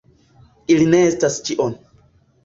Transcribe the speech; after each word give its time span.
Ili 0.75 0.87
ne 0.93 1.01
estas 1.09 1.37
ĉio. 1.49 1.67